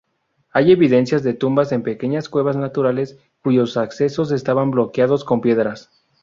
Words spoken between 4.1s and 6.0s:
estaban bloqueados con piedras.